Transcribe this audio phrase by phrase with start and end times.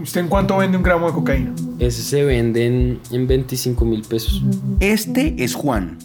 [0.00, 1.54] ¿Usted en cuánto vende un gramo de cocaína?
[1.78, 4.42] Ese se vende en, en 25 mil pesos.
[4.80, 5.96] Este es Juan.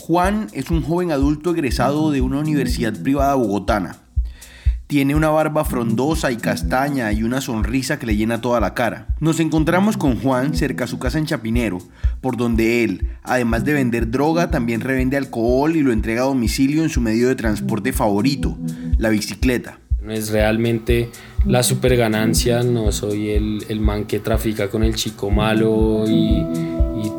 [0.00, 3.98] Juan es un joven adulto egresado de una universidad privada bogotana.
[4.88, 9.08] Tiene una barba frondosa y castaña y una sonrisa que le llena toda la cara.
[9.20, 11.78] Nos encontramos con Juan cerca a su casa en Chapinero,
[12.20, 16.84] por donde él, además de vender droga, también revende alcohol y lo entrega a domicilio
[16.84, 18.56] en su medio de transporte favorito,
[18.98, 19.80] la bicicleta.
[20.06, 21.10] No es realmente
[21.46, 26.12] la super ganancia, no soy el, el man que trafica con el chico malo y,
[26.12, 26.75] y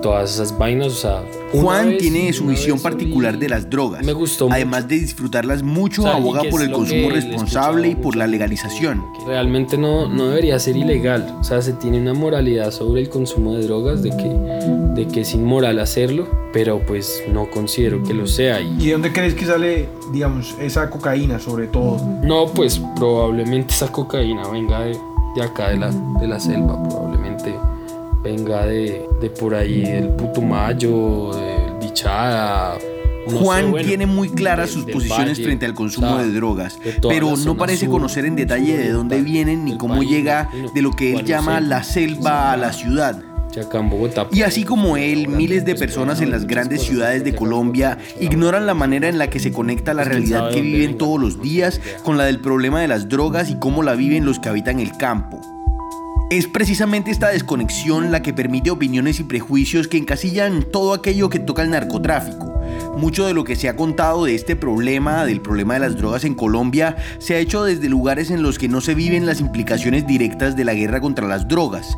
[0.08, 1.24] todas esas vainas, o sea...
[1.54, 4.04] Juan vez- tiene su visión particular de las drogas.
[4.06, 8.16] Me gustó Además de disfrutarlas mucho, O sea, aboga por el consumo responsable y por
[8.16, 8.32] la mucho.
[8.32, 9.00] legalización.
[9.00, 9.26] mucho.
[9.28, 13.54] Realmente no, no debería ser ilegal, o sea, se tiene una moralidad sobre el consumo
[13.56, 14.30] de drogas, de que,
[15.02, 18.60] de que es inmoral hacerlo, pero pues no considero que lo sea.
[18.62, 21.98] Y, ¿Y de dónde crees que sale, digamos, esa cocaína sobre todo?
[22.24, 24.98] no, pues probablemente esa cocaína venga de,
[25.36, 27.54] de acá, de la, de la selva, probablemente
[28.24, 32.78] venga de, de por ahí, del Putumayo, del Bichada.
[33.26, 36.26] no sé, Juan bueno, tiene muy claras sus posiciones valle, frente al consumo o sea,
[36.26, 39.98] de drogas, de pero no parece sur, conocer en detalle de dónde vienen ni cómo
[39.98, 43.22] país, llega de lo que él llama la selva a la ciudad.
[44.32, 47.98] Y así como él, pues, miles de pues, personas en las grandes ciudades de Colombia
[47.98, 51.20] pues, ignoran la manera en la que se conecta la Pues, realidad que viven todos
[51.20, 54.50] los días con la del problema de las drogas y cómo la viven los que
[54.50, 55.42] habitan el campo.
[56.30, 61.40] Es precisamente esta desconexión la que permite opiniones y prejuicios que encasillan todo aquello que
[61.40, 62.62] toca el narcotráfico.
[62.98, 66.26] Mucho de lo que se ha contado de este problema, del problema de las drogas
[66.26, 70.06] en Colombia, se ha hecho desde lugares en los que no se viven las implicaciones
[70.06, 71.98] directas de la guerra contra las drogas.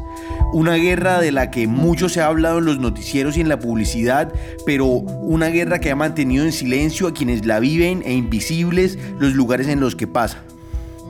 [0.53, 3.57] Una guerra de la que mucho se ha hablado en los noticieros y en la
[3.57, 4.31] publicidad,
[4.63, 9.33] pero una guerra que ha mantenido en silencio a quienes la viven e invisibles los
[9.33, 10.43] lugares en los que pasa.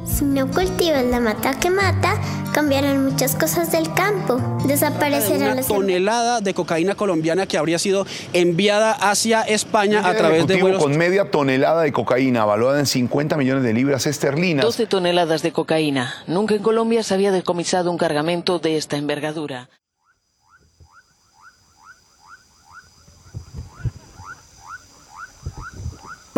[0.10, 2.20] Si no cultivas la mata que mata,
[2.52, 4.42] cambiarán muchas cosas del campo.
[4.66, 10.18] Desaparecerán una las tonelada de cocaína colombiana que habría sido enviada hacia España a El
[10.18, 14.66] través de vuelos con media tonelada de cocaína valuada en 50 millones de libras esterlinas.
[14.66, 16.14] 12 toneladas de cocaína.
[16.28, 19.70] Nunca en Colombia se había decomisado un cargamento de esta envergadura.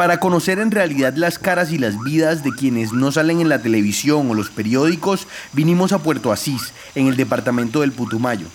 [0.01, 3.61] Para conocer en realidad las caras y las vidas de quienes no salen en la
[3.61, 8.47] televisión o los periódicos, vinimos a Puerto Asís, en el departamento del Putumayo.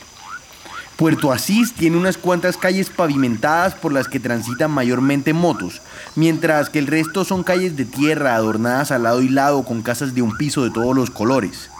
[0.96, 5.82] Puerto Asís tiene unas cuantas calles pavimentadas por las que transitan mayormente motos,
[6.16, 10.16] mientras que el resto son calles de tierra adornadas al lado y lado con casas
[10.16, 11.70] de un piso de todos los colores.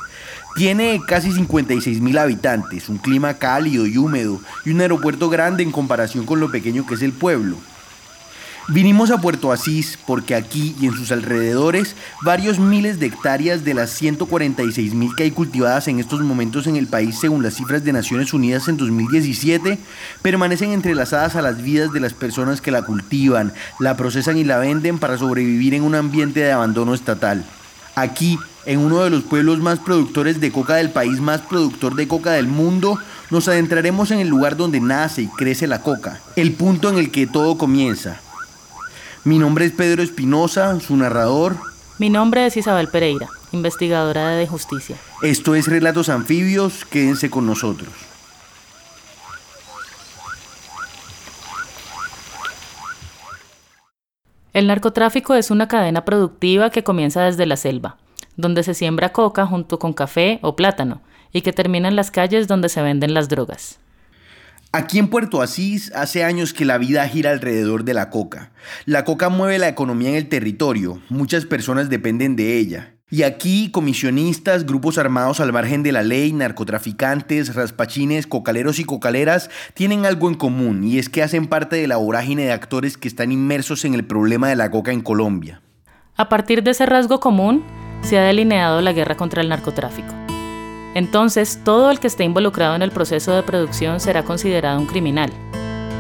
[0.55, 5.73] Tiene casi 56 mil habitantes, un clima cálido y húmedo y un aeropuerto grande en
[5.73, 7.57] comparación con lo pequeño que es el pueblo.
[8.69, 13.75] Vinimos a Puerto Asís porque aquí y en sus alrededores varios miles de hectáreas de
[13.75, 17.85] las 146 mil que hay cultivadas en estos momentos en el país según las cifras
[17.85, 19.79] de Naciones Unidas en 2017
[20.21, 24.59] permanecen entrelazadas a las vidas de las personas que la cultivan, la procesan y la
[24.59, 27.45] venden para sobrevivir en un ambiente de abandono estatal.
[27.95, 32.09] Aquí, en uno de los pueblos más productores de coca del país más productor de
[32.09, 32.99] coca del mundo,
[33.31, 37.13] nos adentraremos en el lugar donde nace y crece la coca, el punto en el
[37.13, 38.21] que todo comienza.
[39.27, 41.57] Mi nombre es Pedro Espinosa, su narrador.
[41.99, 44.95] Mi nombre es Isabel Pereira, investigadora de justicia.
[45.21, 47.89] Esto es Relatos Anfibios, quédense con nosotros.
[54.53, 57.97] El narcotráfico es una cadena productiva que comienza desde la selva,
[58.37, 61.01] donde se siembra coca junto con café o plátano,
[61.33, 63.81] y que termina en las calles donde se venden las drogas.
[64.77, 68.51] Aquí en Puerto Asís hace años que la vida gira alrededor de la coca.
[68.85, 72.93] La coca mueve la economía en el territorio, muchas personas dependen de ella.
[73.09, 79.49] Y aquí comisionistas, grupos armados al margen de la ley, narcotraficantes, raspachines, cocaleros y cocaleras
[79.73, 83.09] tienen algo en común y es que hacen parte de la vorágine de actores que
[83.09, 85.63] están inmersos en el problema de la coca en Colombia.
[86.17, 87.65] A partir de ese rasgo común,
[88.03, 90.26] se ha delineado la guerra contra el narcotráfico.
[90.97, 95.31] Entonces, todo el que esté involucrado en el proceso de producción será considerado un criminal.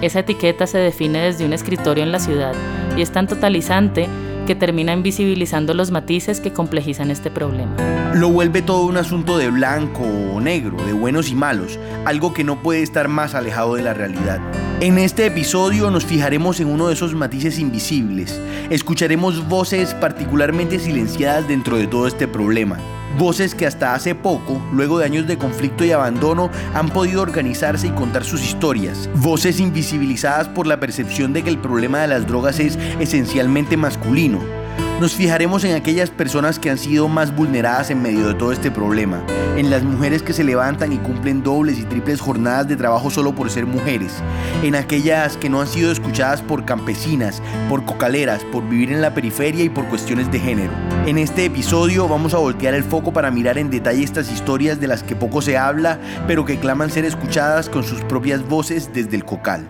[0.00, 2.54] Esa etiqueta se define desde un escritorio en la ciudad
[2.96, 4.08] y es tan totalizante
[4.46, 7.76] que termina invisibilizando los matices que complejizan este problema.
[8.14, 12.44] Lo vuelve todo un asunto de blanco o negro, de buenos y malos, algo que
[12.44, 14.40] no puede estar más alejado de la realidad.
[14.80, 18.40] En este episodio nos fijaremos en uno de esos matices invisibles.
[18.70, 22.78] Escucharemos voces particularmente silenciadas dentro de todo este problema.
[23.18, 27.86] Voces que hasta hace poco, luego de años de conflicto y abandono, han podido organizarse
[27.86, 29.08] y contar sus historias.
[29.14, 34.55] Voces invisibilizadas por la percepción de que el problema de las drogas es esencialmente masculino.
[35.00, 38.70] Nos fijaremos en aquellas personas que han sido más vulneradas en medio de todo este
[38.70, 39.22] problema,
[39.58, 43.34] en las mujeres que se levantan y cumplen dobles y triples jornadas de trabajo solo
[43.34, 44.14] por ser mujeres,
[44.62, 49.12] en aquellas que no han sido escuchadas por campesinas, por cocaleras, por vivir en la
[49.12, 50.72] periferia y por cuestiones de género.
[51.04, 54.86] En este episodio vamos a voltear el foco para mirar en detalle estas historias de
[54.86, 59.16] las que poco se habla, pero que claman ser escuchadas con sus propias voces desde
[59.16, 59.68] el cocal.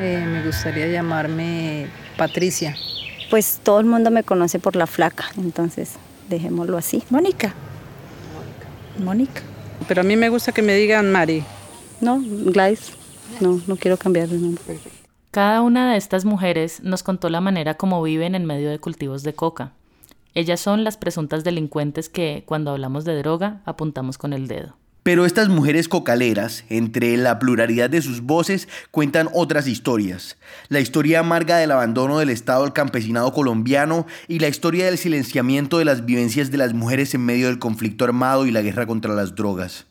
[0.00, 2.74] Eh, me gustaría llamarme Patricia
[3.30, 5.92] pues todo el mundo me conoce por la flaca, entonces
[6.28, 7.02] dejémoslo así.
[7.10, 7.54] Mónica.
[9.02, 9.42] Mónica.
[9.88, 11.44] Pero a mí me gusta que me digan Mari.
[12.00, 12.92] No, Gladys.
[13.40, 14.78] No, no quiero cambiar de nombre.
[15.30, 19.22] Cada una de estas mujeres nos contó la manera como viven en medio de cultivos
[19.22, 19.72] de coca.
[20.34, 24.76] Ellas son las presuntas delincuentes que, cuando hablamos de droga, apuntamos con el dedo.
[25.06, 30.36] Pero estas mujeres cocaleras, entre la pluralidad de sus voces, cuentan otras historias.
[30.68, 35.78] La historia amarga del abandono del Estado al campesinado colombiano y la historia del silenciamiento
[35.78, 39.14] de las vivencias de las mujeres en medio del conflicto armado y la guerra contra
[39.14, 39.86] las drogas.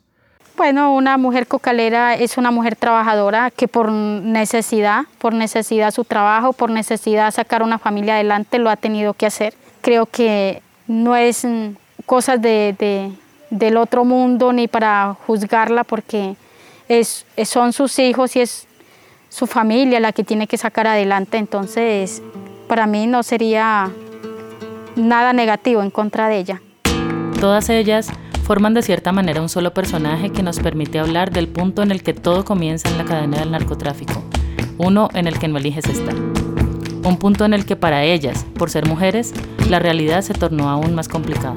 [0.58, 6.52] Bueno, una mujer cocalera es una mujer trabajadora que por necesidad, por necesidad su trabajo,
[6.52, 9.54] por necesidad sacar una familia adelante lo ha tenido que hacer.
[9.80, 11.48] Creo que no es
[12.06, 13.16] cosas de
[13.50, 16.36] del otro mundo ni para juzgarla porque
[16.90, 18.68] es, son sus hijos y es
[19.30, 21.38] su familia la que tiene que sacar adelante.
[21.38, 22.22] Entonces,
[22.68, 23.92] para mí no sería
[24.96, 26.62] nada negativo en contra de ella.
[27.40, 28.10] Todas ellas
[28.44, 32.04] forman de cierta manera un solo personaje que nos permite hablar del punto en el
[32.04, 34.24] que todo comienza en la cadena del narcotráfico,
[34.78, 36.16] uno en el que no eliges estar.
[37.04, 39.34] Un punto en el que para ellas, por ser mujeres,
[39.70, 41.56] la realidad se tornó aún más complicada.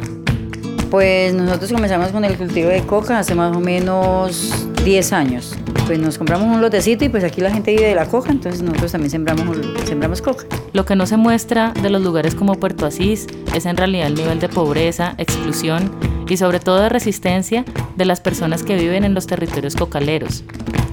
[0.90, 5.55] Pues nosotros comenzamos con el cultivo de coca hace más o menos 10 años.
[5.87, 8.62] Pues nos compramos un lotecito y pues aquí la gente vive de la coca, entonces
[8.62, 10.46] nosotros también sembramos, sembramos coca.
[10.73, 14.14] Lo que no se muestra de los lugares como Puerto Asís es en realidad el
[14.14, 15.90] nivel de pobreza, exclusión
[16.26, 20.44] y sobre todo de resistencia de las personas que viven en los territorios cocaleros,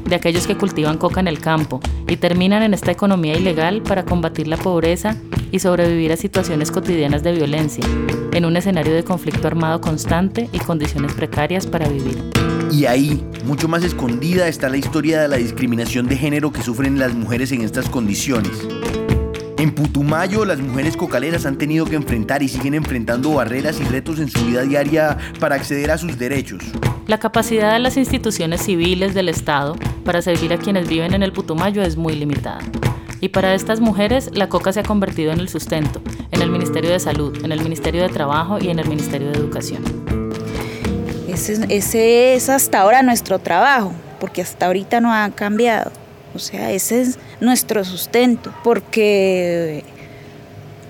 [0.06, 4.06] de aquellos que cultivan coca en el campo y terminan en esta economía ilegal para
[4.06, 5.18] combatir la pobreza
[5.52, 7.84] y sobrevivir a situaciones cotidianas de violencia,
[8.34, 12.18] en un escenario de conflicto armado constante y condiciones precarias para vivir.
[12.72, 17.00] Y ahí, mucho más escondida, está la historia de la discriminación de género que sufren
[17.00, 18.52] las mujeres en estas condiciones.
[19.66, 24.20] En Putumayo, las mujeres cocaleras han tenido que enfrentar y siguen enfrentando barreras y retos
[24.20, 26.64] en su vida diaria para acceder a sus derechos.
[27.08, 31.34] La capacidad de las instituciones civiles del Estado para servir a quienes viven en el
[31.34, 32.60] Putumayo es muy limitada.
[33.22, 36.92] Y para estas mujeres, la coca se ha convertido en el sustento, en el Ministerio
[36.92, 39.82] de Salud, en el Ministerio de Trabajo y en el Ministerio de Educación.
[41.28, 45.92] Ese, es hasta ahora nuestro trabajo, porque hasta ahorita no ha cambiado.
[46.36, 49.86] O sea, ese es nuestro sustento, porque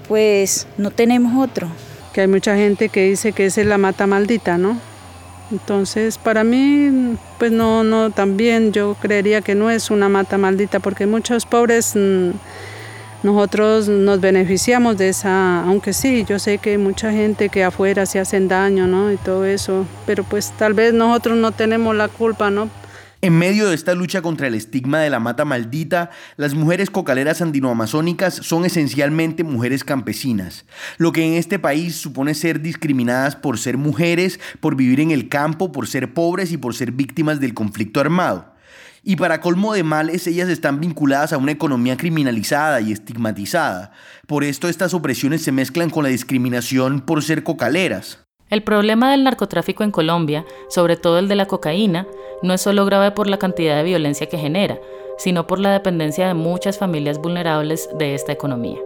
[0.07, 1.67] pues no tenemos otro.
[2.13, 4.79] Que hay mucha gente que dice que esa es la mata maldita, ¿no?
[5.51, 10.79] Entonces, para mí, pues no, no, también yo creería que no es una mata maldita,
[10.79, 12.31] porque muchos pobres mm,
[13.21, 18.19] nosotros nos beneficiamos de esa, aunque sí, yo sé que mucha gente que afuera se
[18.19, 19.11] hacen daño, ¿no?
[19.11, 22.67] Y todo eso, pero pues tal vez nosotros no tenemos la culpa, ¿no?
[23.21, 27.41] En medio de esta lucha contra el estigma de la mata maldita, las mujeres cocaleras
[27.41, 30.65] andinoamazónicas son esencialmente mujeres campesinas,
[30.97, 35.29] lo que en este país supone ser discriminadas por ser mujeres, por vivir en el
[35.29, 38.53] campo, por ser pobres y por ser víctimas del conflicto armado.
[39.01, 43.91] Y para colmo de males, ellas están vinculadas a una economía criminalizada y estigmatizada.
[44.27, 48.24] Por esto estas opresiones se mezclan con la discriminación por ser cocaleras.
[48.51, 52.05] El problema del narcotráfico en Colombia, sobre todo el de la cocaína,
[52.43, 54.79] no es solo grave por la cantidad de violencia que genera,
[55.17, 58.77] sino por la dependencia de muchas familias vulnerables de esta economía.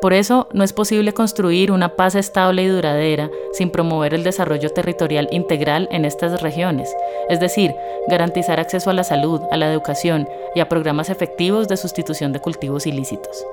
[0.00, 4.70] Por eso, no es posible construir una paz estable y duradera sin promover el desarrollo
[4.70, 6.92] territorial integral en estas regiones,
[7.28, 7.72] es decir,
[8.08, 12.40] garantizar acceso a la salud, a la educación y a programas efectivos de sustitución de
[12.40, 13.46] cultivos ilícitos.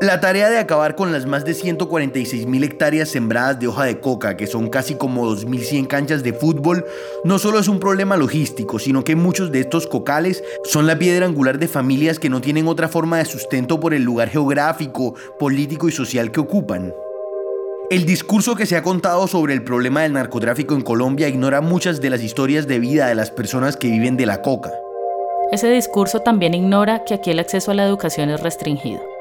[0.00, 4.00] La tarea de acabar con las más de 146 mil hectáreas sembradas de hoja de
[4.00, 6.86] coca, que son casi como 2.100 canchas de fútbol,
[7.22, 11.26] no solo es un problema logístico, sino que muchos de estos cocales son la piedra
[11.26, 15.86] angular de familias que no tienen otra forma de sustento por el lugar geográfico, político
[15.86, 16.94] y social que ocupan.
[17.90, 22.00] El discurso que se ha contado sobre el problema del narcotráfico en Colombia ignora muchas
[22.00, 24.72] de las historias de vida de las personas que viven de la coca.
[25.52, 29.19] Ese discurso también ignora que aquí el acceso a la educación es restringido.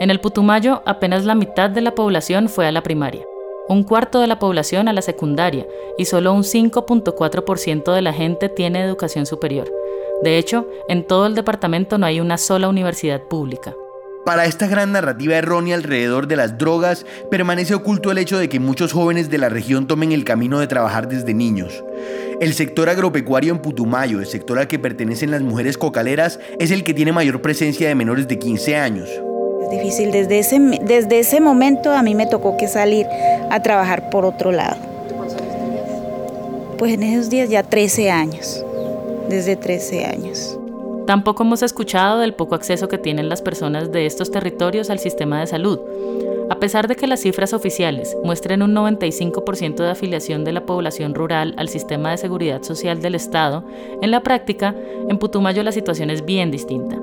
[0.00, 3.22] En el Putumayo, apenas la mitad de la población fue a la primaria,
[3.68, 5.66] un cuarto de la población a la secundaria
[5.98, 9.70] y solo un 5.4% de la gente tiene educación superior.
[10.22, 13.74] De hecho, en todo el departamento no hay una sola universidad pública.
[14.24, 18.58] Para esta gran narrativa errónea alrededor de las drogas, permanece oculto el hecho de que
[18.58, 21.84] muchos jóvenes de la región tomen el camino de trabajar desde niños.
[22.40, 26.84] El sector agropecuario en Putumayo, el sector al que pertenecen las mujeres cocaleras, es el
[26.84, 29.10] que tiene mayor presencia de menores de 15 años.
[29.70, 33.06] Difícil, desde ese, desde ese momento a mí me tocó que salir
[33.50, 34.76] a trabajar por otro lado.
[36.76, 38.64] Pues en esos días ya 13 años,
[39.28, 40.58] desde 13 años.
[41.06, 45.40] Tampoco hemos escuchado del poco acceso que tienen las personas de estos territorios al sistema
[45.40, 45.78] de salud.
[46.50, 51.14] A pesar de que las cifras oficiales muestren un 95% de afiliación de la población
[51.14, 53.64] rural al sistema de seguridad social del Estado,
[54.02, 54.74] en la práctica,
[55.08, 56.96] en Putumayo la situación es bien distinta.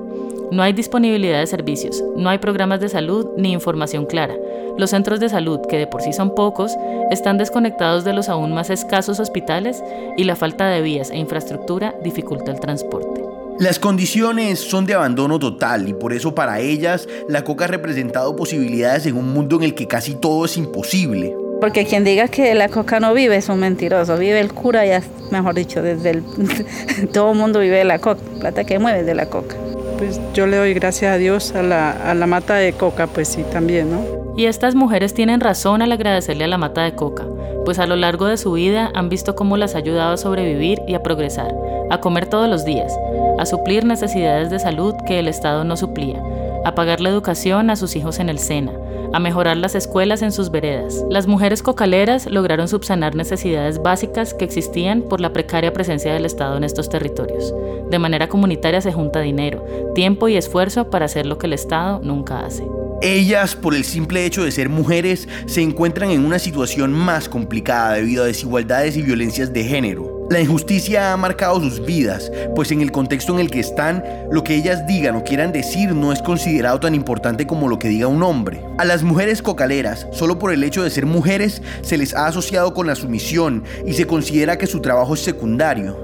[0.50, 4.34] No hay disponibilidad de servicios, no hay programas de salud ni información clara.
[4.78, 6.74] Los centros de salud, que de por sí son pocos,
[7.10, 9.82] están desconectados de los aún más escasos hospitales
[10.16, 13.22] y la falta de vías e infraestructura dificulta el transporte.
[13.58, 18.34] Las condiciones son de abandono total y por eso para ellas la coca ha representado
[18.34, 21.34] posibilidades en un mundo en el que casi todo es imposible.
[21.60, 25.02] Porque quien diga que la coca no vive es un mentiroso, vive el cura ya,
[25.30, 26.22] mejor dicho, desde el...
[27.12, 29.56] todo el mundo vive de la coca, plata que mueve de la coca.
[29.98, 33.28] Pues yo le doy gracias a Dios a la, a la mata de coca, pues
[33.28, 34.18] sí, también, ¿no?
[34.36, 37.26] Y estas mujeres tienen razón al agradecerle a la mata de coca,
[37.64, 40.80] pues a lo largo de su vida han visto cómo las ha ayudado a sobrevivir
[40.86, 41.52] y a progresar,
[41.90, 42.96] a comer todos los días,
[43.38, 46.22] a suplir necesidades de salud que el Estado no suplía,
[46.64, 48.70] a pagar la educación a sus hijos en el SENA,
[49.12, 51.04] a mejorar las escuelas en sus veredas.
[51.10, 56.56] Las mujeres cocaleras lograron subsanar necesidades básicas que existían por la precaria presencia del Estado
[56.56, 57.54] en estos territorios.
[57.90, 62.00] De manera comunitaria se junta dinero, tiempo y esfuerzo para hacer lo que el Estado
[62.02, 62.64] nunca hace.
[63.00, 67.94] Ellas, por el simple hecho de ser mujeres, se encuentran en una situación más complicada
[67.94, 70.17] debido a desigualdades y violencias de género.
[70.30, 74.44] La injusticia ha marcado sus vidas, pues en el contexto en el que están, lo
[74.44, 78.08] que ellas digan o quieran decir no es considerado tan importante como lo que diga
[78.08, 78.62] un hombre.
[78.76, 82.74] A las mujeres cocaleras, solo por el hecho de ser mujeres, se les ha asociado
[82.74, 85.96] con la sumisión y se considera que su trabajo es secundario.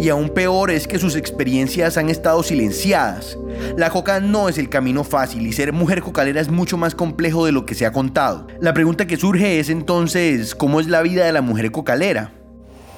[0.00, 3.36] Y aún peor es que sus experiencias han estado silenciadas.
[3.76, 7.44] La coca no es el camino fácil y ser mujer cocalera es mucho más complejo
[7.44, 8.46] de lo que se ha contado.
[8.58, 12.39] La pregunta que surge es entonces, ¿cómo es la vida de la mujer cocalera?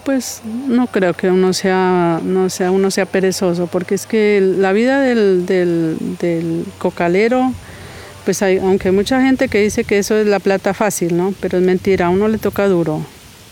[0.04, 4.72] Pues no creo que uno sea, no sea, uno sea perezoso, porque es que la
[4.72, 7.52] vida del, del, cocalero,
[8.24, 11.32] pues hay, aunque hay mucha gente que dice que eso es la plata fácil, ¿no?
[11.40, 13.04] Pero es mentira, a uno le toca duro.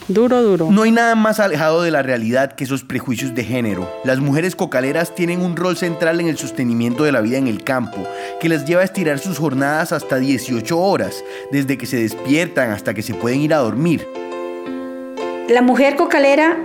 [0.08, 0.72] Duro, duro.
[0.72, 3.88] No hay nada más alejado de la realidad que esos prejuicios de género.
[4.02, 7.62] Las mujeres cocaleras tienen un rol central en el sostenimiento de la vida en el
[7.62, 8.04] campo,
[8.40, 12.92] que las lleva a estirar sus jornadas hasta 18 horas, desde que se despiertan hasta
[12.92, 14.04] que se pueden ir a dormir.
[15.50, 16.58] La mujer cocalera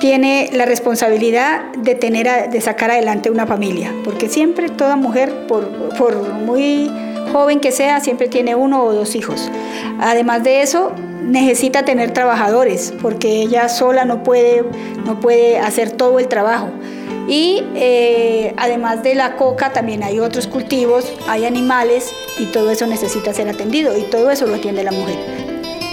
[0.00, 5.70] tiene la responsabilidad de tener de sacar adelante una familia, porque siempre toda mujer, por,
[6.32, 6.90] muy
[7.32, 9.48] joven que sea, siempre tiene uno o dos hijos.
[10.00, 10.90] Además de eso,
[11.22, 14.64] necesita tener trabajadores, porque ella sola no puede,
[15.04, 16.70] no puede hacer todo el trabajo.
[17.28, 22.88] Y eh, además de la coca, también hay otros cultivos, hay animales y todo eso
[22.88, 25.45] necesita ser atendido y todo eso lo atiende la mujer.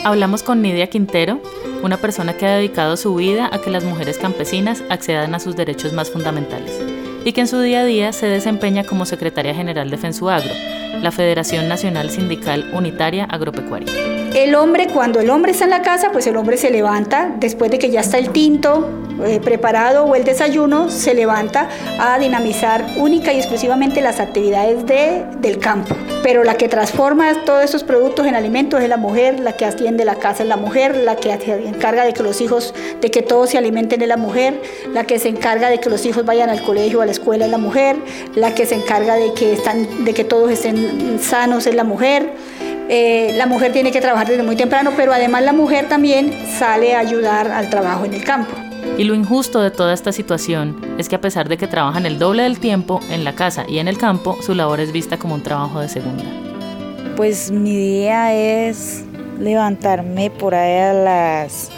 [0.06, 1.40] Hablamos con Nidia Quintero,
[1.82, 5.56] una persona que ha dedicado su vida a que las mujeres campesinas accedan a sus
[5.56, 6.78] derechos más fundamentales
[7.24, 10.54] y que en su día a día se desempeña como secretaria general de FENSUAGRO,
[11.02, 14.23] la Federación Nacional Sindical Unitaria Agropecuaria.
[14.36, 17.70] El hombre, cuando el hombre está en la casa, pues el hombre se levanta, después
[17.70, 18.90] de que ya está el tinto
[19.24, 25.24] eh, preparado o el desayuno, se levanta a dinamizar única y exclusivamente las actividades de,
[25.38, 25.96] del campo.
[26.24, 30.04] Pero la que transforma todos esos productos en alimentos es la mujer, la que atiende
[30.04, 33.22] la casa es la mujer, la que se encarga de que los hijos, de que
[33.22, 34.60] todos se alimenten es la mujer,
[34.94, 37.52] la que se encarga de que los hijos vayan al colegio a la escuela es
[37.52, 37.98] la mujer,
[38.34, 42.34] la que se encarga de que, están, de que todos estén sanos es la mujer.
[42.90, 46.96] Eh, la mujer tiene que trabajar desde muy temprano, pero además la mujer también sale
[46.96, 48.52] a ayudar al trabajo en el campo.
[48.98, 52.20] Y lo injusto de toda esta situación es que a pesar de que trabajan el
[52.20, 55.36] doble del tiempo en la casa y en el campo, su labor es vista como
[55.36, 56.26] un trabajo de segunda.
[57.16, 59.04] Pues mi día es
[59.40, 61.70] levantarme por ahí a las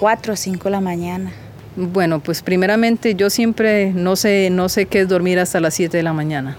[0.00, 1.32] 4 o 5 de la mañana.
[1.76, 5.96] Bueno, pues primeramente yo siempre no sé, no sé qué es dormir hasta las 7
[5.96, 6.56] de la mañana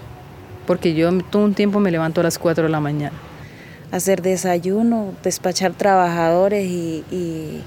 [0.70, 3.16] porque yo todo un tiempo me levanto a las 4 de la mañana.
[3.90, 7.64] Hacer desayuno, despachar trabajadores y,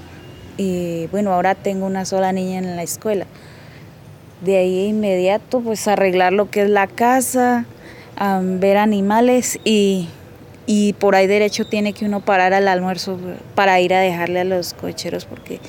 [1.10, 3.26] bueno, ahora tengo una sola niña en la escuela.
[4.40, 7.66] De ahí inmediato pues arreglar lo que es la casa,
[8.40, 10.08] ver animales y,
[10.64, 13.18] y por ahí derecho tiene que uno parar al almuerzo
[13.54, 15.60] para ir a dejarle a los cocheros porque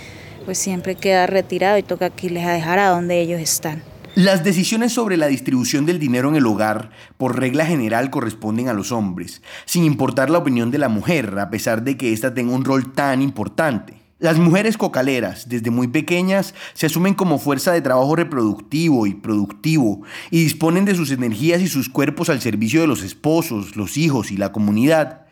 [0.46, 3.84] pues siempre queda retirado y toca que irles a dejar a donde ellos están.
[4.16, 8.74] Las decisiones sobre la distribución del dinero en el hogar, por regla general, corresponden a
[8.74, 12.54] los hombres, sin importar la opinión de la mujer, a pesar de que ésta tenga
[12.54, 13.96] un rol tan importante.
[14.20, 20.04] Las mujeres cocaleras, desde muy pequeñas, se asumen como fuerza de trabajo reproductivo y productivo
[20.32, 24.32] y disponen de sus energías y sus cuerpos al servicio de los esposos, los hijos
[24.32, 25.26] y la comunidad.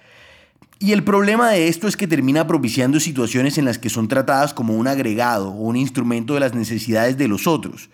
[0.80, 4.54] Y el problema de esto es que termina propiciando situaciones en las que son tratadas
[4.54, 7.90] como un agregado o un instrumento de las necesidades de los otros,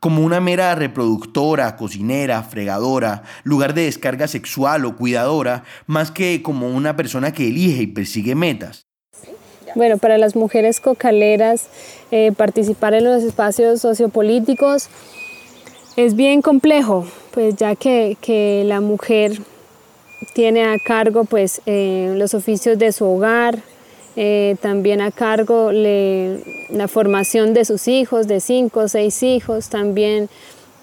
[0.00, 6.68] como una mera reproductora, cocinera, fregadora, lugar de descarga sexual o cuidadora, más que como
[6.68, 8.86] una persona que elige y persigue metas.
[9.74, 11.68] Bueno, para las mujeres cocaleras,
[12.10, 14.88] eh, participar en los espacios sociopolíticos
[15.96, 19.38] es bien complejo, pues ya que, que la mujer
[20.34, 23.58] tiene a cargo pues, eh, los oficios de su hogar,
[24.20, 30.28] eh, también a cargo la formación de sus hijos, de cinco o seis hijos, también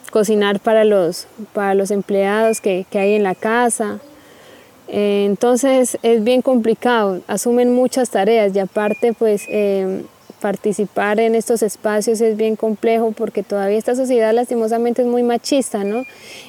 [0.10, 4.00] cocinar para los, para los empleados que, que hay en la casa.
[4.88, 9.50] Eh, entonces es bien complicado, asumen muchas tareas y aparte pues
[10.40, 15.84] participar en estos espacios es bien complejo porque todavía esta sociedad lastimosamente es muy machista,
[15.84, 16.04] ¿no?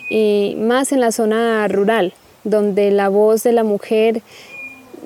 [0.09, 2.15] Y más en la zona rural
[2.45, 4.23] donde la voz de la mujer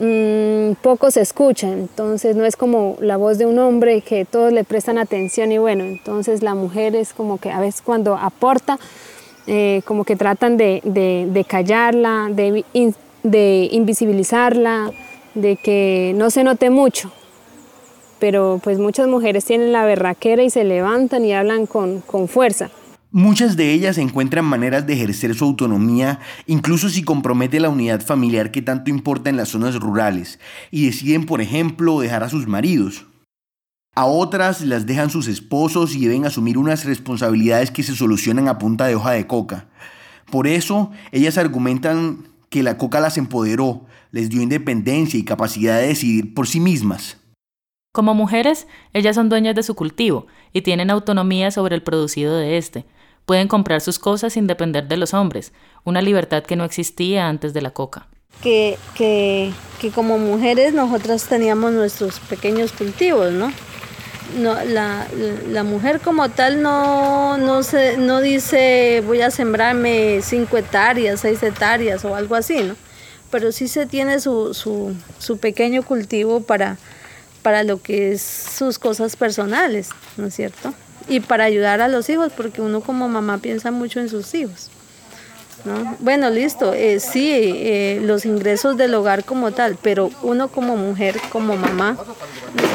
[0.00, 4.52] mmm, poco se escucha, entonces no es como la voz de un hombre que todos
[4.52, 8.78] le prestan atención y bueno, entonces la mujer es como que a veces cuando aporta,
[9.46, 12.64] eh, como que tratan de, de, callarla, de,
[13.22, 14.90] de invisibilizarla,
[15.34, 17.12] de que no se note mucho,
[18.18, 22.70] pero pues muchas mujeres tienen la berraquera y se levantan y hablan con, con fuerza.
[23.12, 28.52] Muchas de ellas encuentran maneras de ejercer su autonomía, incluso si compromete la unidad familiar
[28.52, 30.38] que tanto importa en las zonas rurales,
[30.70, 33.06] y deciden, por ejemplo, dejar a sus maridos.
[33.96, 38.58] A otras las dejan sus esposos y deben asumir unas responsabilidades que se solucionan a
[38.58, 39.66] punta de hoja de coca.
[40.30, 45.88] Por eso, ellas argumentan que la coca las empoderó, les dio independencia y capacidad de
[45.88, 47.16] decidir por sí mismas.
[47.92, 52.56] Como mujeres, ellas son dueñas de su cultivo y tienen autonomía sobre el producido de
[52.56, 52.86] este,
[53.26, 55.52] Pueden comprar sus cosas sin depender de los hombres,
[55.84, 58.08] una libertad que no existía antes de la coca.
[58.42, 63.52] Que, que, que como mujeres nosotras teníamos nuestros pequeños cultivos, ¿no?
[64.36, 65.08] No, la,
[65.48, 71.42] la, mujer como tal no, no, se, no dice voy a sembrarme cinco hectáreas, seis
[71.42, 72.76] hectáreas o algo así, ¿no?
[73.32, 76.78] Pero sí se tiene su, su, su pequeño cultivo para,
[77.42, 80.72] para lo que es sus cosas personales, ¿no es cierto?
[81.10, 84.70] Y para ayudar a los hijos, porque uno como mamá piensa mucho en sus hijos.
[85.64, 85.96] ¿No?
[86.00, 91.16] Bueno, listo, eh, sí, eh, los ingresos del hogar como tal, pero uno como mujer,
[91.30, 91.96] como mamá,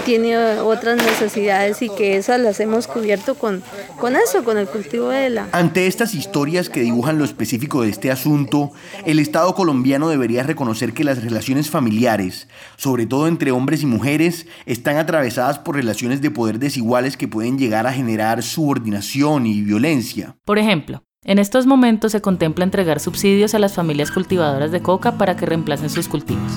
[0.05, 3.63] tiene otras necesidades y que esas las hemos cubierto con,
[3.99, 5.47] con eso, con el cultivo de la...
[5.51, 8.71] Ante estas historias que dibujan lo específico de este asunto,
[9.05, 14.45] el Estado colombiano debería reconocer que las relaciones familiares, sobre todo entre hombres y mujeres,
[14.65, 20.35] están atravesadas por relaciones de poder desiguales que pueden llegar a generar subordinación y violencia.
[20.45, 25.13] Por ejemplo, en estos momentos se contempla entregar subsidios a las familias cultivadoras de coca
[25.17, 26.51] para que reemplacen sus cultivos.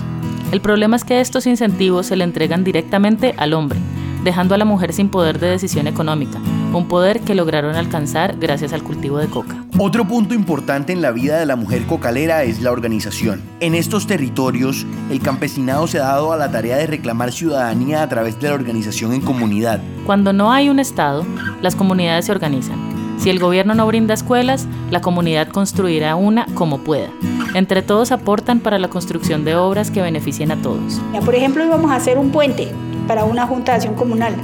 [0.52, 3.78] El problema es que estos incentivos se le entregan directamente al hombre,
[4.24, 6.38] dejando a la mujer sin poder de decisión económica,
[6.74, 9.64] un poder que lograron alcanzar gracias al cultivo de coca.
[9.78, 13.40] Otro punto importante en la vida de la mujer cocalera es la organización.
[13.61, 18.09] En estos territorios, el campesinado se ha dado a la tarea de reclamar ciudadanía a
[18.11, 19.81] través de la organización en comunidad.
[20.04, 21.24] Cuando no hay un Estado,
[21.62, 26.78] las comunidades se organizan si el gobierno no brinda escuelas, la comunidad construirá una como
[26.78, 27.09] pueda.
[27.54, 31.00] Entre todos aportan para la construcción de obras que beneficien a todos.
[31.24, 32.68] Por ejemplo, íbamos a hacer un puente
[33.07, 34.35] para una junta de acción comunal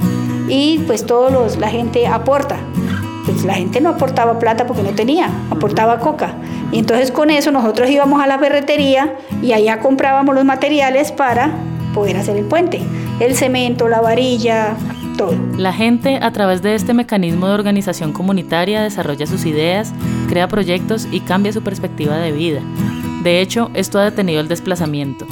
[0.49, 2.57] y pues todos la gente aporta.
[3.25, 6.33] Pues la gente no aportaba plata porque no tenía, aportaba coca.
[6.71, 11.51] Y entonces con eso nosotros íbamos a la ferretería y allá comprábamos los materiales para
[11.93, 12.81] poder hacer el puente.
[13.19, 14.75] El cemento, la varilla,
[15.57, 19.93] la gente a través de este mecanismo de organización comunitaria desarrolla sus ideas,
[20.27, 22.61] crea proyectos y cambia su perspectiva de vida.
[23.23, 25.25] De hecho, esto ha detenido el desplazamiento.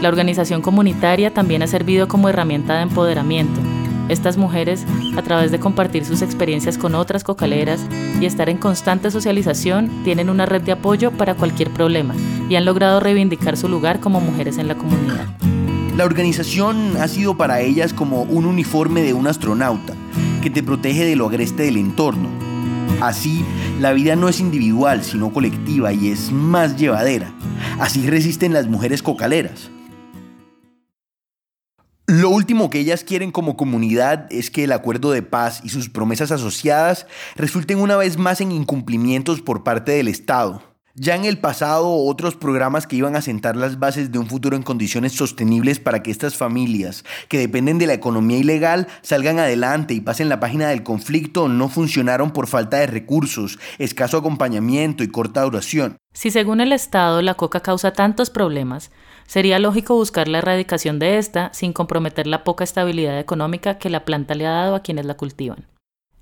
[0.00, 3.60] La organización comunitaria también ha servido como herramienta de empoderamiento.
[4.08, 4.86] Estas mujeres,
[5.16, 7.84] a través de compartir sus experiencias con otras cocaleras
[8.20, 12.14] y estar en constante socialización, tienen una red de apoyo para cualquier problema
[12.48, 15.26] y han logrado reivindicar su lugar como mujeres en la comunidad.
[15.96, 19.94] La organización ha sido para ellas como un uniforme de un astronauta
[20.42, 22.28] que te protege de lo agreste del entorno.
[23.00, 23.42] Así,
[23.80, 27.32] la vida no es individual, sino colectiva y es más llevadera.
[27.80, 29.70] Así resisten las mujeres cocaleras.
[32.06, 35.88] Lo último que ellas quieren como comunidad es que el acuerdo de paz y sus
[35.88, 37.06] promesas asociadas
[37.36, 40.75] resulten una vez más en incumplimientos por parte del Estado.
[40.98, 44.56] Ya en el pasado, otros programas que iban a sentar las bases de un futuro
[44.56, 49.92] en condiciones sostenibles para que estas familias, que dependen de la economía ilegal, salgan adelante
[49.92, 55.08] y pasen la página del conflicto, no funcionaron por falta de recursos, escaso acompañamiento y
[55.08, 55.98] corta duración.
[56.14, 58.90] Si según el Estado la coca causa tantos problemas,
[59.26, 64.06] sería lógico buscar la erradicación de esta sin comprometer la poca estabilidad económica que la
[64.06, 65.66] planta le ha dado a quienes la cultivan.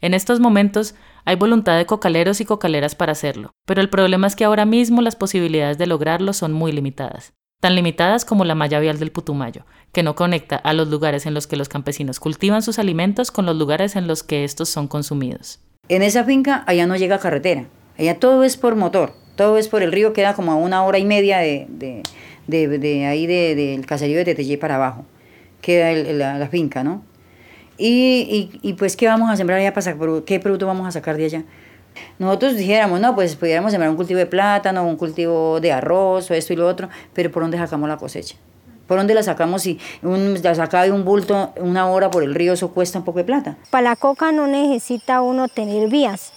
[0.04, 4.36] En estos momentos hay voluntad de cocaleros y cocaleras para hacerlo, pero el problema es
[4.36, 8.80] que ahora mismo las posibilidades de lograrlo son muy limitadas, tan limitadas como la malla
[8.80, 12.60] vial del Putumayo, que no conecta a los lugares en los que los campesinos cultivan
[12.60, 15.60] sus alimentos con los lugares en los que estos son consumidos.
[15.88, 17.64] En esa finca allá no llega carretera,
[17.98, 20.98] allá todo es por motor, todo es por el río, queda como a una hora
[20.98, 21.66] y media de,
[22.46, 25.06] de, ahí del caserío de Tetellé para abajo,
[25.62, 25.94] queda
[26.38, 27.02] la finca, ¿no?
[27.76, 29.96] Y, y, pues, ¿qué vamos a sembrar allá para?
[30.24, 31.44] ¿Qué producto vamos a sacar de allá?
[32.18, 36.34] Nosotros dijéramos, no, pues pudiéramos sembrar un cultivo de plátano, un cultivo de arroz, o
[36.34, 38.36] esto y lo otro, pero ¿por dónde sacamos la cosecha?
[38.86, 42.34] ¿Por dónde la sacamos si un, la sacaba de un bulto una hora por el
[42.34, 43.56] río, eso cuesta un poco de plata?
[43.70, 46.32] Para la coca no necesita uno tener vías.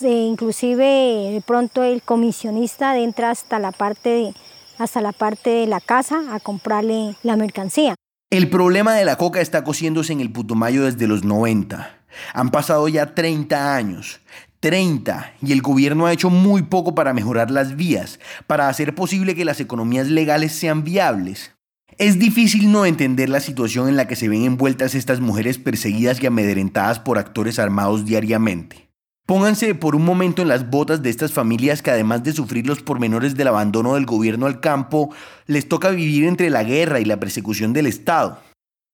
[0.00, 0.84] inclusive
[1.32, 4.34] de pronto el comisionista entra hasta la parte de,
[4.78, 7.94] hasta la parte de la casa a comprarle la mercancía.
[8.32, 11.98] El problema de la coca está cociéndose en el Putumayo desde los 90.
[12.32, 14.22] Han pasado ya 30 años.
[14.60, 19.34] 30 y el gobierno ha hecho muy poco para mejorar las vías, para hacer posible
[19.34, 21.52] que las economías legales sean viables.
[21.98, 26.22] Es difícil no entender la situación en la que se ven envueltas estas mujeres perseguidas
[26.22, 28.91] y amedrentadas por actores armados diariamente.
[29.32, 32.82] Pónganse por un momento en las botas de estas familias que además de sufrir los
[32.82, 35.08] pormenores del abandono del gobierno al campo,
[35.46, 38.40] les toca vivir entre la guerra y la persecución del Estado.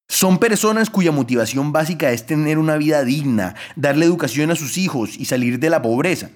[0.09, 5.19] Son personas cuya motivación básica es tener una vida digna, darle educación a sus hijos
[5.19, 6.31] y salir de la pobreza.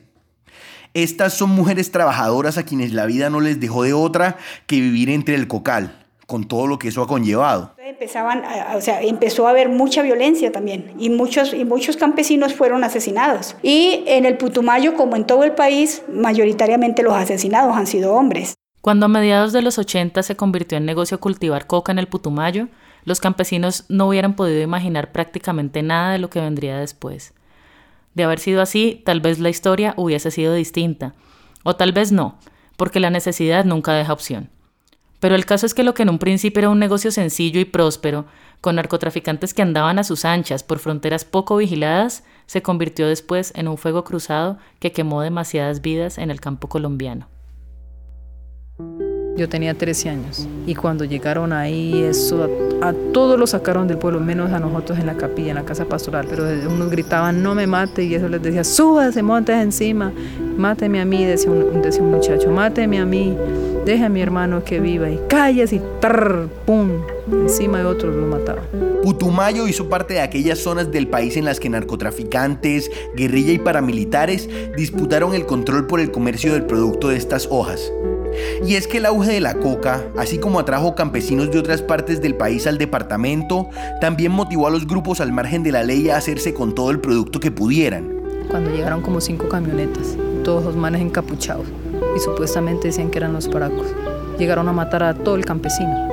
[0.95, 4.37] Estas son mujeres trabajadoras a quienes la vida no les dejó de otra
[4.67, 7.77] que vivir entre el cocal, con todo lo que eso ha conllevado.
[7.92, 8.42] Empezaban,
[8.74, 13.55] o sea, empezó a haber mucha violencia también y muchos, y muchos campesinos fueron asesinados.
[13.62, 18.55] Y en el Putumayo, como en todo el país, mayoritariamente los asesinados han sido hombres.
[18.81, 22.68] Cuando a mediados de los 80 se convirtió en negocio cultivar coca en el Putumayo,
[23.05, 27.35] los campesinos no hubieran podido imaginar prácticamente nada de lo que vendría después.
[28.14, 31.12] De haber sido así, tal vez la historia hubiese sido distinta,
[31.62, 32.38] o tal vez no,
[32.78, 34.48] porque la necesidad nunca deja opción.
[35.23, 37.65] Pero el caso es que lo que en un principio era un negocio sencillo y
[37.65, 38.25] próspero,
[38.61, 43.69] con narcotraficantes que andaban a sus anchas por fronteras poco vigiladas, se convirtió después en
[43.69, 47.29] un fuego cruzado que quemó demasiadas vidas en el campo colombiano.
[49.37, 52.49] Yo tenía 13 años y cuando llegaron ahí, eso
[52.83, 55.87] a, todos los sacaron del pueblo, menos a nosotros en la capilla, en la casa
[55.87, 56.27] pastoral.
[56.29, 60.12] Pero unos gritaban, no me mate, y eso les decía, súbase, montes encima,
[60.59, 63.35] máteme a mí, decía un, decía un muchacho, máteme a mí,
[63.87, 66.90] deja a mi hermano que viva, y calles y tar, pum,
[67.33, 68.64] encima de otros lo mataban.
[69.03, 74.49] Putumayo hizo parte de aquellas zonas del país en las que narcotraficantes, guerrilla y paramilitares
[74.77, 77.90] disputaron el control por el comercio del producto de estas hojas.
[78.64, 82.21] Y es que el auge de la coca, así como atrajo campesinos de otras partes
[82.21, 83.68] del país al departamento,
[84.01, 87.01] también motivó a los grupos al margen de la ley a hacerse con todo el
[87.01, 88.09] producto que pudieran.
[88.51, 91.66] Cuando llegaron como cinco camionetas, todos los manes encapuchados,
[92.16, 93.87] y supuestamente decían que eran los paracos,
[94.38, 96.09] llegaron a matar a todo el campesino,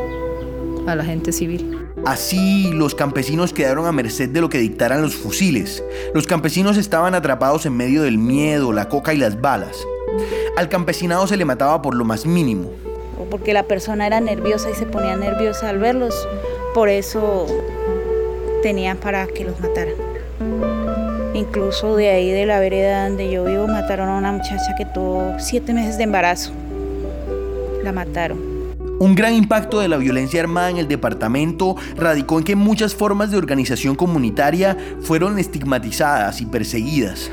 [0.87, 1.77] a la gente civil.
[2.05, 5.83] Así, los campesinos quedaron a merced de lo que dictaran los fusiles.
[6.13, 9.75] Los campesinos estaban atrapados en medio del miedo, la coca y las balas.
[10.57, 12.69] Al campesinado se le mataba por lo más mínimo.
[13.29, 16.27] Porque la persona era nerviosa y se ponía nerviosa al verlos.
[16.73, 17.45] Por eso
[18.61, 19.93] tenían para que los mataran.
[21.33, 25.35] Incluso de ahí de la vereda donde yo vivo mataron a una muchacha que tuvo
[25.39, 26.51] siete meses de embarazo.
[27.83, 28.49] La mataron.
[28.99, 33.31] Un gran impacto de la violencia armada en el departamento radicó en que muchas formas
[33.31, 37.31] de organización comunitaria fueron estigmatizadas y perseguidas.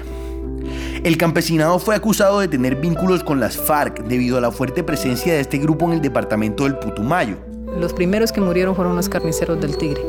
[1.05, 5.35] El campesinado fue acusado de tener vínculos con las FARC debido a la fuerte presencia
[5.35, 7.37] de este grupo en el departamento del Putumayo.
[7.79, 10.01] Los primeros que murieron fueron los carniceros del Tigre,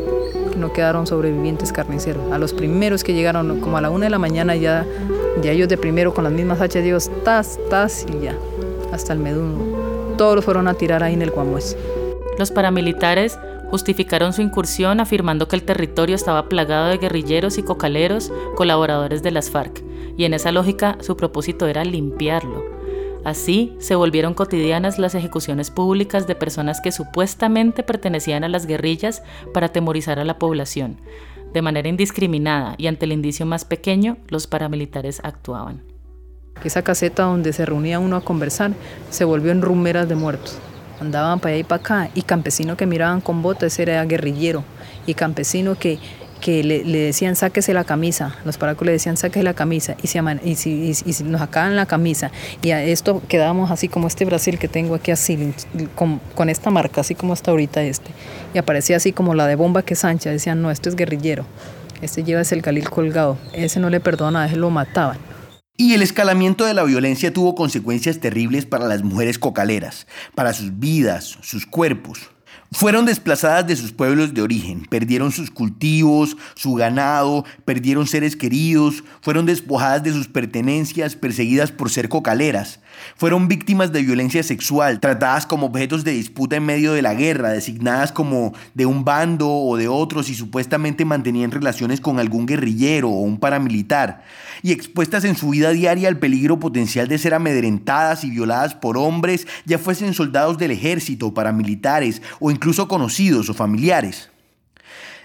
[0.58, 2.32] no quedaron sobrevivientes carniceros.
[2.32, 4.86] A los primeros que llegaron como a la una de la mañana ya,
[5.42, 8.36] ya ellos de primero con las mismas hachas, ellos tas, tas y ya,
[8.92, 10.16] hasta el meduno.
[10.18, 11.78] Todos los fueron a tirar ahí en el Guamués.
[12.40, 13.38] Los paramilitares
[13.70, 19.32] justificaron su incursión afirmando que el territorio estaba plagado de guerrilleros y cocaleros, colaboradores de
[19.32, 19.84] las FARC,
[20.18, 22.64] y en esa lógica su propósito era limpiarlo.
[23.24, 29.22] Así se volvieron cotidianas las ejecuciones públicas de personas que supuestamente pertenecían a las guerrillas
[29.54, 31.02] para atemorizar a la población.
[31.54, 35.84] De manera indiscriminada y ante el indicio más pequeño, los paramilitares actuaban.
[36.64, 38.72] Esa caseta donde se reunía uno a conversar
[39.10, 40.58] se volvió en rumeras de muertos.
[41.00, 44.64] Andaban para allá y para acá y campesino que miraban con botas era guerrillero.
[45.06, 46.00] Y campesino que
[46.40, 50.22] que le, decían sáquese la camisa, los paracos le decían sáquese la camisa y, se
[50.44, 52.32] y, si, nos sacaban la camisa
[52.62, 55.54] y a esto quedábamos así como este Brasil que tengo aquí así,
[55.96, 58.12] con, esta marca, así como está ahorita este.
[58.54, 61.46] Y aparecía así como la de bomba que Sancha, decían no, esto es guerrillero,
[62.02, 65.18] este lleva ese el colgado, ese no le perdona, ese lo mataban.
[65.80, 70.80] Y el escalamiento de la violencia tuvo consecuencias terribles para las mujeres cocaleras, para sus
[70.80, 72.32] vidas, sus cuerpos.
[72.72, 79.04] Fueron desplazadas de sus pueblos de origen, perdieron sus cultivos, su ganado, perdieron seres queridos,
[79.22, 82.80] fueron despojadas de sus pertenencias, perseguidas por ser cocaleras.
[83.16, 87.50] Fueron víctimas de violencia sexual, tratadas como objetos de disputa en medio de la guerra,
[87.50, 93.10] designadas como de un bando o de otros y supuestamente mantenían relaciones con algún guerrillero
[93.10, 94.24] o un paramilitar,
[94.62, 98.98] y expuestas en su vida diaria al peligro potencial de ser amedrentadas y violadas por
[98.98, 104.30] hombres, ya fuesen soldados del ejército, paramilitares o incluso conocidos o familiares.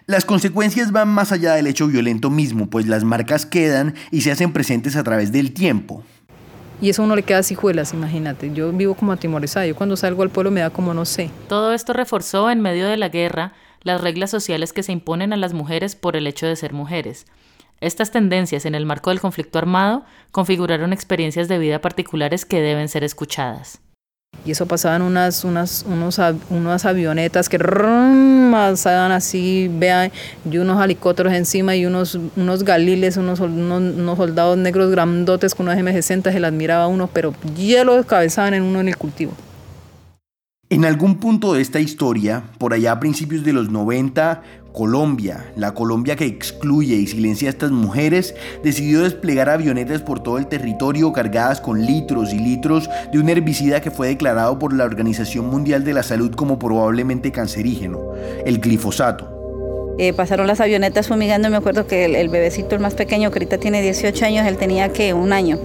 [0.06, 4.32] Las consecuencias van más allá del hecho violento mismo, pues las marcas quedan y se
[4.32, 6.04] hacen presentes a través del tiempo.
[6.82, 8.52] Y eso a uno le queda hijuelas, imagínate.
[8.52, 9.64] Yo vivo como atimorizada.
[9.66, 11.30] Yo cuando salgo al pueblo me da como no sé.
[11.48, 15.36] Todo esto reforzó en medio de la guerra las reglas sociales que se imponen a
[15.36, 17.26] las mujeres por el hecho de ser mujeres.
[17.80, 22.88] Estas tendencias en el marco del conflicto armado configuraron experiencias de vida particulares que deben
[22.88, 23.81] ser escuchadas.
[24.44, 26.18] Y eso pasaban unas, unas, unos,
[26.50, 30.10] unas avionetas que pasaban así, vean,
[30.50, 35.78] y unos helicópteros encima y unos, unos galiles, unos, unos, soldados negros grandotes con unos
[35.78, 39.32] M60, se las miraba uno, pero ya lo descabezaban en uno en el cultivo.
[40.70, 44.42] En algún punto de esta historia, por allá a principios de los 90,
[44.72, 50.38] Colombia, la Colombia que excluye y silencia a estas mujeres, decidió desplegar avionetas por todo
[50.38, 54.84] el territorio cargadas con litros y litros de un herbicida que fue declarado por la
[54.84, 58.00] Organización Mundial de la Salud como probablemente cancerígeno,
[58.46, 59.41] el glifosato.
[60.02, 63.58] Eh, pasaron las avionetas fumigando, me acuerdo que el, bebecito, el más pequeño, que ahorita
[63.58, 65.60] tiene 18 años, él tenía que un año.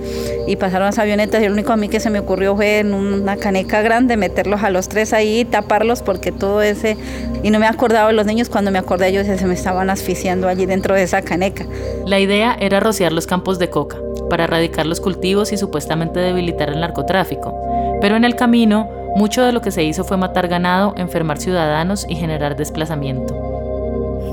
[0.46, 2.94] Y pasaron las avionetas y lo único a mí que se me ocurrió fue en
[2.94, 6.98] una caneca grande meterlos a los tres ahí, taparlos porque todo ese...
[7.42, 10.48] Y no me acordaba de los niños, cuando me acordé ellos se me estaban asfixiando
[10.48, 11.66] allí dentro de esa caneca.
[12.06, 13.98] La idea era rociar los campos de coca
[14.30, 17.60] para erradicar los cultivos y supuestamente debilitar el narcotráfico.
[18.02, 22.06] Pero en el camino, mucho de lo que se hizo fue matar ganado, enfermar ciudadanos
[22.08, 23.47] y generar desplazamiento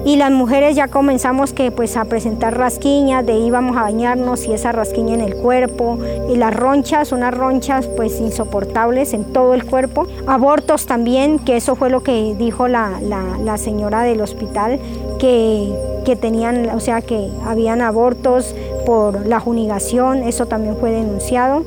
[0.05, 4.53] y las mujeres ya comenzamos que pues a presentar rasquiñas, de íbamos a bañarnos y
[4.53, 5.99] esa rasquiña en el cuerpo
[6.31, 11.75] y las ronchas, unas ronchas pues insoportables en todo el cuerpo, abortos también, que eso
[11.75, 14.79] fue lo que dijo la, la, señora del hospital,
[15.19, 15.73] que,
[16.05, 21.65] que tenían, o sea que habían abortos por la junigación, eso también fue denunciado.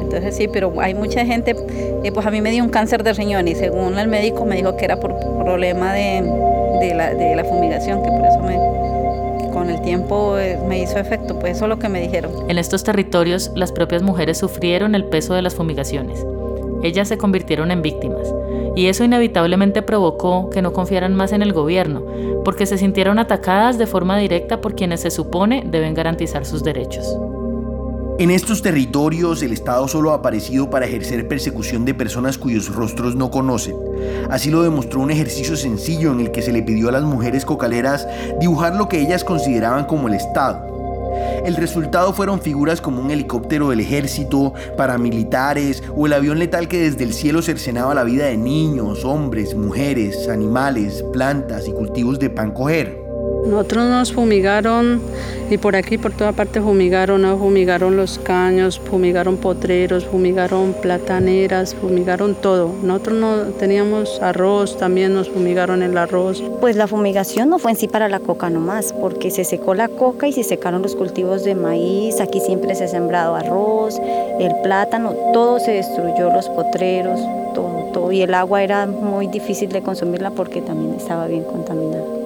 [0.00, 1.56] Entonces sí, pero hay mucha gente,
[2.04, 4.54] eh, pues a mí me dio un cáncer de riñón y según el médico me
[4.54, 6.22] dijo que era por problema de,
[6.80, 10.98] de, la, de la fumigación, que por eso me, con el tiempo eh, me hizo
[10.98, 12.32] efecto, pues eso es lo que me dijeron.
[12.48, 16.26] En estos territorios las propias mujeres sufrieron el peso de las fumigaciones.
[16.82, 18.34] Ellas se convirtieron en víctimas
[18.76, 22.02] y eso inevitablemente provocó que no confiaran más en el gobierno,
[22.44, 27.16] porque se sintieron atacadas de forma directa por quienes se supone deben garantizar sus derechos.
[28.16, 33.16] En estos territorios el Estado solo ha aparecido para ejercer persecución de personas cuyos rostros
[33.16, 33.74] no conocen.
[34.30, 37.44] Así lo demostró un ejercicio sencillo en el que se le pidió a las mujeres
[37.44, 38.06] cocaleras
[38.40, 40.74] dibujar lo que ellas consideraban como el Estado.
[41.44, 46.88] El resultado fueron figuras como un helicóptero del ejército, paramilitares o el avión letal que
[46.88, 52.30] desde el cielo cercenaba la vida de niños, hombres, mujeres, animales, plantas y cultivos de
[52.30, 53.03] pan coger.
[53.46, 55.02] Nosotros nos fumigaron
[55.50, 62.34] y por aquí, por toda parte fumigaron, fumigaron los caños, fumigaron potreros, fumigaron plataneras, fumigaron
[62.34, 62.70] todo.
[62.82, 66.42] Nosotros no teníamos arroz, también nos fumigaron el arroz.
[66.60, 69.88] Pues la fumigación no fue en sí para la coca nomás, porque se secó la
[69.88, 74.00] coca y se secaron los cultivos de maíz, aquí siempre se ha sembrado arroz,
[74.40, 77.20] el plátano, todo se destruyó, los potreros,
[77.54, 78.10] todo, todo.
[78.10, 82.23] Y el agua era muy difícil de consumirla porque también estaba bien contaminada.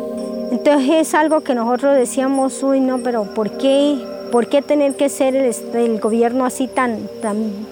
[0.50, 3.98] Entonces es algo que nosotros decíamos, uy, no, pero ¿por qué,
[4.32, 7.66] por qué tener que ser el, gobierno así tan, tan,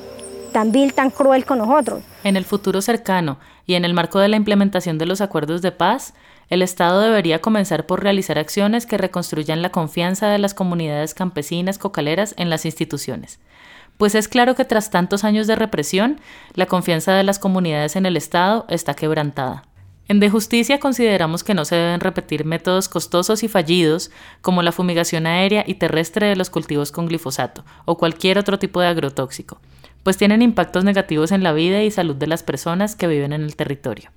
[0.52, 2.00] tan vil, tan cruel con nosotros?
[2.22, 5.72] En el futuro cercano y en el marco de la implementación de los acuerdos de
[5.72, 6.14] paz,
[6.48, 11.78] el Estado debería comenzar por realizar acciones que reconstruyan la confianza de las comunidades campesinas
[11.78, 13.40] cocaleras en las instituciones
[13.96, 16.20] pues es claro que tras tantos años de represión,
[16.54, 19.64] la confianza de las comunidades en el Estado está quebrantada.
[20.08, 24.70] En De Justicia consideramos que no se deben repetir métodos costosos y fallidos como la
[24.70, 29.60] fumigación aérea y terrestre de los cultivos con glifosato o cualquier otro tipo de agrotóxico,
[30.04, 33.42] pues tienen impactos negativos en la vida y salud de las personas que viven en
[33.42, 34.10] el territorio.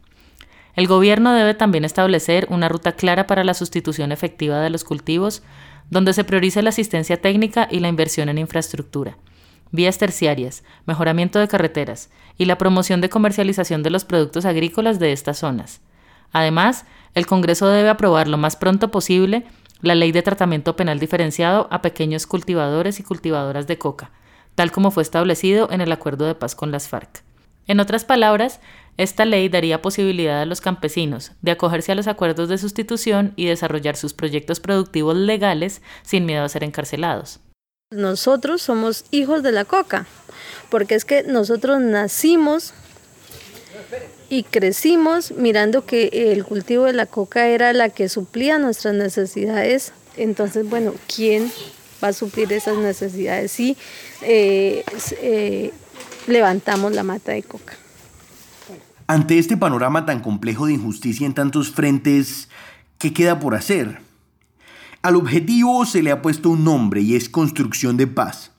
[0.75, 5.41] El gobierno debe también establecer una ruta clara para la sustitución efectiva de los cultivos,
[5.89, 9.17] donde se priorice la asistencia técnica y la inversión en infraestructura
[9.71, 15.12] vías terciarias, mejoramiento de carreteras y la promoción de comercialización de los productos agrícolas de
[15.12, 15.82] estas zonas.
[16.32, 19.45] Además, el Congreso debe aprobar lo más pronto posible
[19.82, 24.12] la ley de tratamiento penal diferenciado a pequeños cultivadores y cultivadoras de coca,
[24.55, 27.23] tal como fue establecido en el acuerdo de paz con las FARC.
[27.67, 28.60] En otras palabras,
[28.97, 33.45] esta ley daría posibilidad a los campesinos de acogerse a los acuerdos de sustitución y
[33.45, 37.39] desarrollar sus proyectos productivos legales sin miedo a ser encarcelados.
[37.91, 40.06] Nosotros somos hijos de la coca,
[40.69, 42.75] porque es que nosotros nacimos
[44.30, 49.91] y crecimos mirando que el cultivo de la coca era la que suplía nuestras necesidades.
[50.17, 51.52] Entonces, bueno, ¿quién
[52.04, 53.75] va a suplir esas necesidades si
[54.21, 54.84] eh,
[55.23, 55.73] eh,
[56.28, 57.73] levantamos la mata de coca?
[59.08, 62.49] Ante este panorama tan complejo de injusticia en tantos frentes,
[62.99, 64.09] ¿qué queda por hacer?
[65.01, 68.51] Al objetivo se le ha puesto un nombre y es construcción de paz.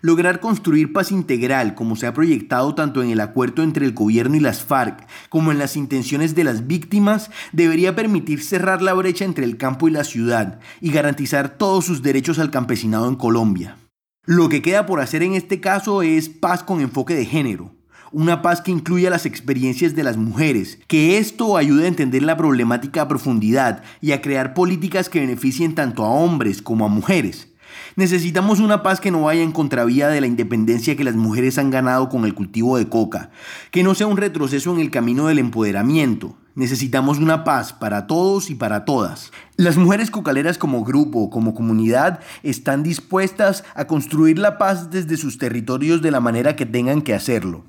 [0.00, 4.36] Lograr construir paz integral, como se ha proyectado tanto en el acuerdo entre el gobierno
[4.36, 9.26] y las FARC, como en las intenciones de las víctimas, debería permitir cerrar la brecha
[9.26, 13.76] entre el campo y la ciudad y garantizar todos sus derechos al campesinado en Colombia.
[14.24, 17.74] Lo que queda por hacer en este caso es paz con enfoque de género,
[18.12, 22.36] una paz que incluya las experiencias de las mujeres, que esto ayude a entender la
[22.36, 27.48] problemática a profundidad y a crear políticas que beneficien tanto a hombres como a mujeres.
[27.96, 31.70] Necesitamos una paz que no vaya en contravía de la independencia que las mujeres han
[31.70, 33.30] ganado con el cultivo de coca,
[33.70, 36.36] que no sea un retroceso en el camino del empoderamiento.
[36.54, 39.30] Necesitamos una paz para todos y para todas.
[39.56, 45.38] Las mujeres cocaleras como grupo, como comunidad, están dispuestas a construir la paz desde sus
[45.38, 47.64] territorios de la manera que tengan que hacerlo.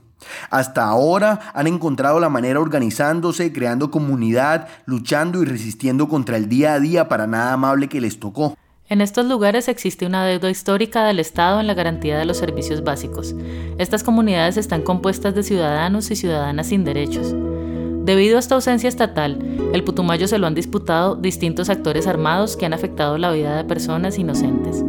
[0.49, 6.73] Hasta ahora han encontrado la manera organizándose, creando comunidad, luchando y resistiendo contra el día
[6.73, 8.55] a día para nada amable que les tocó.
[8.89, 12.83] En estos lugares existe una deuda histórica del Estado en la garantía de los servicios
[12.83, 13.33] básicos.
[13.77, 17.33] Estas comunidades están compuestas de ciudadanos y ciudadanas sin derechos.
[18.03, 19.39] Debido a esta ausencia estatal,
[19.73, 23.63] el Putumayo se lo han disputado distintos actores armados que han afectado la vida de
[23.63, 24.83] personas inocentes.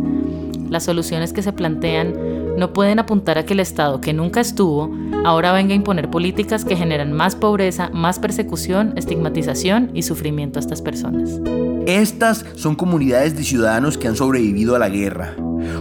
[0.68, 2.14] Las soluciones que se plantean
[2.57, 4.90] no pueden apuntar a que el Estado, que nunca estuvo,
[5.25, 10.61] ahora venga a imponer políticas que generan más pobreza, más persecución, estigmatización y sufrimiento a
[10.61, 11.40] estas personas.
[11.87, 15.37] Estas son comunidades de ciudadanos que han sobrevivido a la guerra,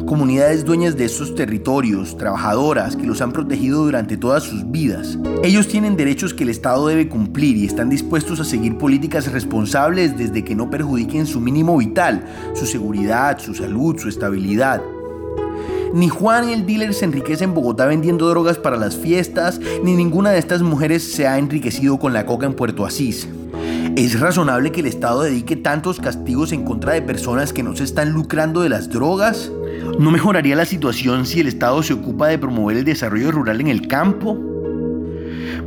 [0.06, 5.18] comunidades dueñas de estos territorios, trabajadoras que los han protegido durante todas sus vidas.
[5.44, 10.18] Ellos tienen derechos que el Estado debe cumplir y están dispuestos a seguir políticas responsables
[10.18, 14.82] desde que no perjudiquen su mínimo vital, su seguridad, su salud, su estabilidad.
[15.94, 20.32] Ni Juan el dealer se enriquece en Bogotá vendiendo drogas para las fiestas, ni ninguna
[20.32, 23.28] de estas mujeres se ha enriquecido con la coca en Puerto Asís.
[23.96, 27.84] ¿Es razonable que el Estado dedique tantos castigos en contra de personas que no se
[27.84, 29.52] están lucrando de las drogas?
[30.00, 33.68] ¿No mejoraría la situación si el Estado se ocupa de promover el desarrollo rural en
[33.68, 34.53] el campo?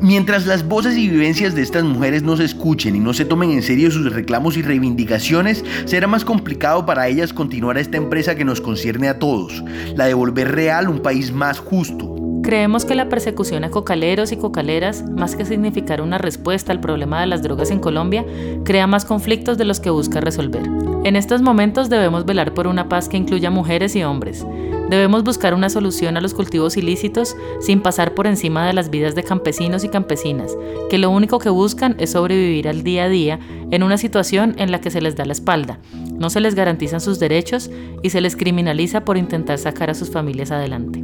[0.01, 3.51] Mientras las voces y vivencias de estas mujeres no se escuchen y no se tomen
[3.51, 8.45] en serio sus reclamos y reivindicaciones, será más complicado para ellas continuar esta empresa que
[8.45, 12.15] nos concierne a todos, la de volver real un país más justo.
[12.43, 17.21] Creemos que la persecución a cocaleros y cocaleras, más que significar una respuesta al problema
[17.21, 18.25] de las drogas en Colombia,
[18.65, 20.63] crea más conflictos de los que busca resolver.
[21.05, 24.47] En estos momentos debemos velar por una paz que incluya mujeres y hombres,
[24.89, 29.17] Debemos buscar una solución a los cultivos ilícitos sin pasar por encima de las vidas
[29.17, 30.57] de campesinos y campesinas,
[30.89, 33.41] que lo único que buscan es sobrevivir al día a día
[33.73, 35.81] en una situación en la que se les da la espalda,
[36.19, 37.69] no se les garantizan sus derechos
[38.03, 41.03] y se les criminaliza por intentar sacar a sus familias adelante.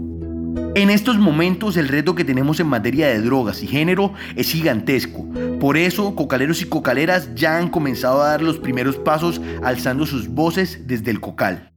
[0.75, 5.27] En estos momentos el reto que tenemos en materia de drogas y género es gigantesco.
[5.61, 10.29] Por eso, cocaleros y cocaleras ya han comenzado a dar los primeros pasos alzando sus
[10.29, 11.72] voces desde el cocal.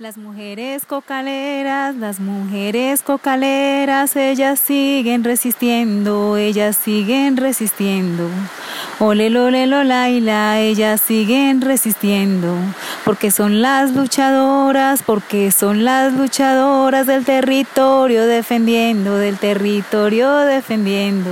[0.00, 8.28] Las mujeres cocaleras, las mujeres cocaleras, ellas siguen resistiendo, ellas siguen resistiendo.
[9.00, 12.54] Ole, lole, laila, ellas siguen resistiendo,
[13.04, 21.30] porque son las luchadoras, porque son las luchadoras del territorio defendiendo, del territorio defendiendo.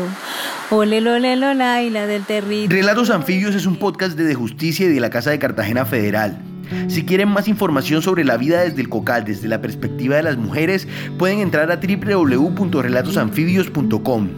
[0.70, 2.82] Ole, lole, laila, del territorio.
[2.82, 6.42] Relatos Anfibios es un podcast de, de Justicia y de la Casa de Cartagena Federal.
[6.88, 10.36] Si quieren más información sobre la vida desde el cocal, desde la perspectiva de las
[10.36, 10.86] mujeres,
[11.18, 14.28] pueden entrar a www.relatosanfibios.com.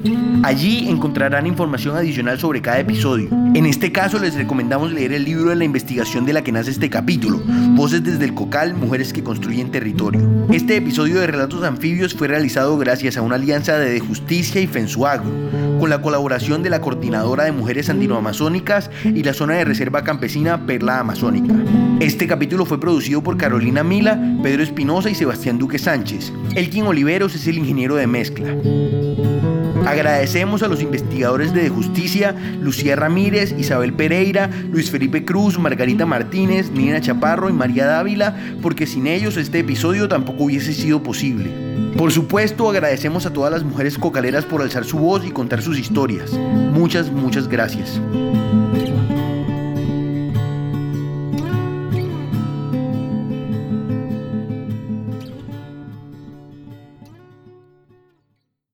[0.42, 3.28] Allí encontrarán información adicional sobre cada episodio.
[3.54, 6.70] En este caso les recomendamos leer el libro de la investigación de la que nace
[6.70, 7.40] este capítulo,
[7.74, 10.46] Voces desde el cocal, Mujeres que construyen territorio.
[10.50, 14.66] Este episodio de Relatos Anfibios fue realizado gracias a una alianza de, de Justicia y
[14.66, 15.30] Fensuagro,
[15.80, 20.66] con la colaboración de la Coordinadora de Mujeres Andinoamazónicas y la zona de reserva campesina
[20.66, 21.54] Perla Amazónica.
[22.18, 26.32] Este capítulo fue producido por Carolina Mila, Pedro Espinosa y Sebastián Duque Sánchez.
[26.56, 28.56] Elkin Oliveros es el ingeniero de mezcla.
[29.86, 36.72] Agradecemos a los investigadores de Justicia, Lucía Ramírez, Isabel Pereira, Luis Felipe Cruz, Margarita Martínez,
[36.72, 41.52] Nina Chaparro y María Dávila, porque sin ellos este episodio tampoco hubiese sido posible.
[41.96, 45.78] Por supuesto, agradecemos a todas las mujeres cocaleras por alzar su voz y contar sus
[45.78, 46.32] historias.
[46.32, 48.00] Muchas, muchas gracias.